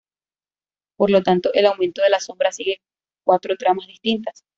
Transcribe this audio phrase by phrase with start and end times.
[0.97, 2.81] Por lo tanto, "El aumento de la sombra" sigue
[3.23, 4.43] cuatro tramas distintas.